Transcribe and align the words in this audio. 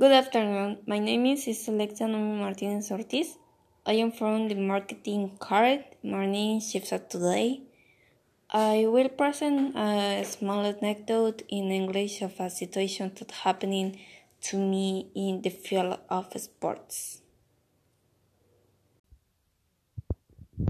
Good 0.00 0.12
afternoon. 0.12 0.78
My 0.86 1.00
name 1.00 1.26
is 1.26 1.66
Alexa 1.66 2.06
Naomi 2.06 2.38
Martinez 2.38 2.92
Ortiz. 2.92 3.36
I 3.84 3.94
am 3.94 4.12
from 4.12 4.46
the 4.46 4.54
marketing 4.54 5.36
card 5.40 5.82
morning 6.04 6.60
shift 6.60 6.92
today. 7.10 7.62
I 8.48 8.86
will 8.86 9.08
present 9.08 9.74
a 9.76 10.24
small 10.24 10.64
anecdote 10.64 11.42
in 11.48 11.72
English 11.72 12.22
of 12.22 12.38
a 12.38 12.48
situation 12.48 13.10
that 13.18 13.32
happening 13.32 13.98
to 14.42 14.56
me 14.56 15.10
in 15.16 15.42
the 15.42 15.50
field 15.50 15.98
of 16.08 16.26
sports. 16.36 17.22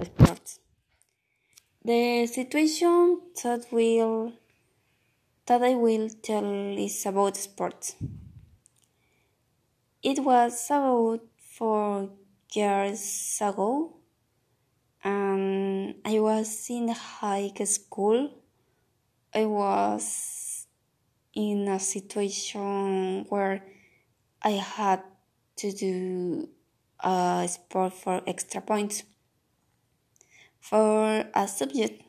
Sports. 0.02 0.60
The 1.84 2.26
situation 2.26 3.20
that 3.42 3.67
will 3.71 4.32
that 5.45 5.63
I 5.63 5.75
will 5.75 6.08
tell 6.22 6.79
is 6.79 7.04
about 7.04 7.36
sports. 7.36 7.95
It 10.00 10.20
was 10.20 10.70
about 10.70 11.22
four 11.36 12.11
years 12.52 13.36
ago, 13.40 13.96
and 15.02 15.96
I 16.04 16.20
was 16.20 16.70
in 16.70 16.86
high 16.86 17.50
school. 17.64 18.30
I 19.34 19.44
was 19.44 20.68
in 21.34 21.66
a 21.66 21.80
situation 21.80 23.26
where 23.29 23.64
I 24.40 24.50
had 24.50 25.03
to 25.56 25.72
do 25.72 26.48
a 27.00 27.48
sport 27.50 27.92
for 27.92 28.22
extra 28.25 28.61
points 28.61 29.03
for 30.61 31.25
a 31.34 31.48
subject. 31.48 32.05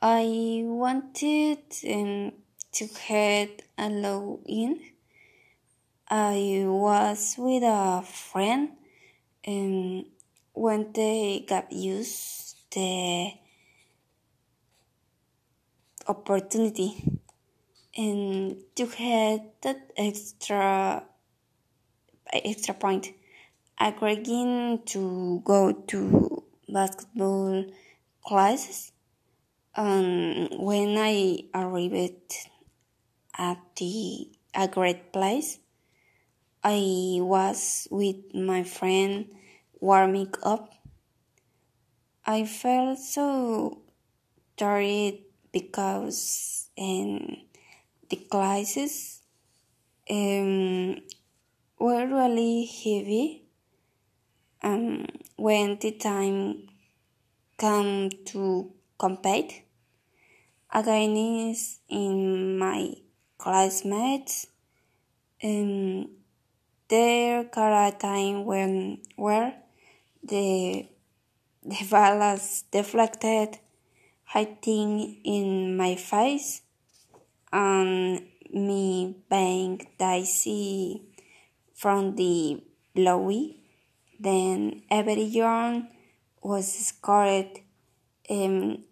I 0.00 0.62
wanted 0.64 1.62
um, 1.88 2.32
to 2.72 2.88
get 3.06 3.62
a 3.78 3.88
low 3.88 4.40
in. 4.44 4.80
I 6.08 6.64
was 6.66 7.36
with 7.38 7.62
a 7.62 8.02
friend 8.02 8.70
and 9.44 10.06
when 10.52 10.92
they 10.92 11.44
got 11.48 11.72
used 11.72 12.56
the 12.72 13.32
opportunity. 16.06 17.20
And 17.96 18.56
to 18.74 18.86
get 18.86 19.62
that 19.62 19.92
extra 19.96 21.04
extra 22.32 22.74
point. 22.74 23.12
Agreeing 23.78 24.82
to 24.86 25.42
go 25.44 25.72
to 25.72 26.44
basketball 26.68 27.64
classes. 28.24 28.92
Um, 29.76 30.48
when 30.52 30.96
I 30.96 31.44
arrived 31.54 32.34
at 33.36 33.58
the 33.76 34.28
a 34.54 34.68
great 34.68 35.12
place, 35.12 35.58
I 36.64 37.18
was 37.20 37.86
with 37.90 38.34
my 38.34 38.64
friend 38.64 39.26
warming 39.80 40.32
up. 40.42 40.72
I 42.24 42.46
felt 42.46 42.98
so 42.98 43.82
tired 44.56 45.18
because 45.52 46.70
in 46.74 47.42
the 48.08 48.16
classes 48.16 49.20
um, 50.10 51.02
were 51.78 52.06
really 52.06 52.64
heavy. 52.64 53.42
Um, 54.62 55.06
when 55.36 55.78
the 55.78 55.92
time 55.92 56.70
came 57.58 58.08
to 58.32 58.72
compete, 58.98 59.64
against 60.72 61.80
in 61.90 62.58
my 62.58 62.94
classmates 63.36 64.46
um, 65.42 66.08
there 66.88 67.44
got 67.44 67.88
a 67.88 67.96
time 67.96 68.44
when 68.44 68.98
where 69.16 69.54
the 70.22 70.86
the 71.62 71.86
balls 71.90 72.64
deflected 72.70 73.58
hitting 74.26 75.20
in 75.24 75.76
my 75.76 75.94
face 75.94 76.62
and 77.52 78.22
me 78.52 79.16
being 79.30 79.80
dicey 79.98 81.02
from 81.74 82.16
the 82.16 82.62
blowy 82.94 83.56
then 84.20 84.82
everyone 84.90 85.88
was 86.42 86.70
scared 86.90 87.60
um, 88.30 88.84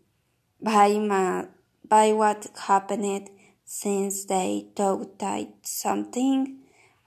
by 0.60 0.98
my 0.98 1.46
by 1.86 2.12
what 2.12 2.46
happened 2.66 3.28
since 3.64 4.24
they 4.24 4.66
thought 4.74 5.18
that 5.18 5.48
something 5.62 6.61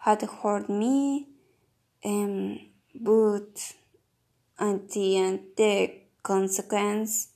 had 0.06 0.22
hurt 0.22 0.70
me 0.70 1.28
um, 2.06 2.60
but 2.94 3.74
at 4.60 4.90
the 4.92 5.18
end 5.18 5.40
the 5.58 5.92
consequence 6.22 7.30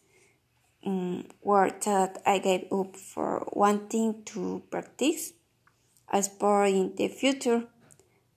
um, 0.85 1.25
were 1.41 1.71
that 1.83 2.21
I 2.27 2.37
gave 2.37 2.71
up 2.71 2.95
for 2.95 3.49
wanting 3.53 4.23
to 4.25 4.61
practice 4.69 5.33
a 6.13 6.21
sport 6.21 6.69
in 6.69 6.95
the 6.95 7.07
future 7.07 7.63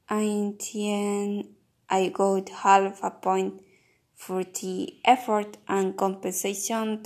and 0.09 0.23
in 0.23 0.59
the 0.59 0.93
end 0.93 1.49
I 1.91 2.09
got 2.09 2.49
half 2.49 3.01
a 3.03 3.11
point 3.11 3.61
for 4.15 4.45
the 4.45 4.97
effort 5.05 5.59
and 5.69 5.95
compensation 5.95 7.03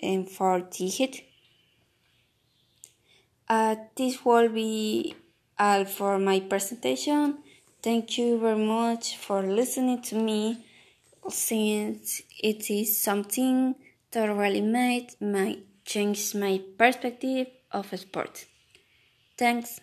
and 0.00 0.28
for 0.28 0.60
the 0.76 0.88
hit. 0.88 1.22
Uh, 3.48 3.76
this 3.94 4.24
will 4.24 4.48
be 4.48 5.14
all 5.58 5.84
for 5.84 6.18
my 6.18 6.40
presentation. 6.40 7.38
Thank 7.82 8.18
you 8.18 8.38
very 8.38 8.64
much 8.64 9.16
for 9.16 9.42
listening 9.42 10.02
to 10.02 10.16
me 10.16 10.64
since 11.28 12.22
it 12.42 12.70
is 12.70 12.98
something 12.98 13.74
that 14.12 14.26
really 14.26 14.60
made 14.60 15.14
my 15.20 15.58
change 15.84 16.34
my 16.34 16.60
perspective 16.78 17.48
of 17.72 17.86
sport. 17.98 18.46
Thanks. 19.36 19.80